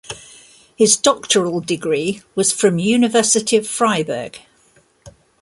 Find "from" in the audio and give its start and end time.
2.51-2.79